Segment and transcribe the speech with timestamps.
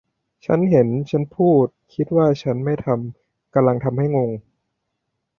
[0.45, 4.29] ฉันเห็นฉันพูดคิดว่าฉันไม่ทำกำลังทำให้งง